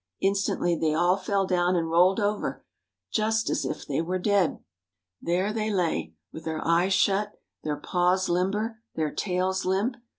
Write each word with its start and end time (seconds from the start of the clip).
Instantly 0.19 0.75
they 0.75 0.95
all 0.95 1.15
fell 1.15 1.45
down 1.45 1.75
and 1.75 1.87
rolled 1.87 2.19
over, 2.19 2.65
just 3.13 3.51
as 3.51 3.65
if 3.65 3.85
they 3.85 4.01
were 4.01 4.17
dead. 4.17 4.57
There 5.21 5.53
they 5.53 5.69
lay, 5.69 6.15
with 6.33 6.43
their 6.45 6.65
eyes 6.67 6.93
shut, 6.93 7.33
their 7.63 7.77
paws 7.77 8.27
limber, 8.27 8.79
their 8.95 9.11
tails 9.13 9.63
limp. 9.63 9.97